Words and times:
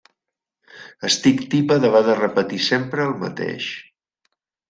Estic 1.09 1.43
tipa 1.51 1.77
d'haver 1.83 2.01
de 2.09 2.15
repetir 2.21 2.61
sempre 2.69 3.07
el 3.11 3.15
mateix. 3.27 3.67